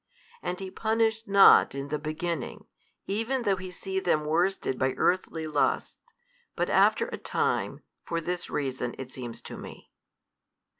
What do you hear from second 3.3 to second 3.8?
though He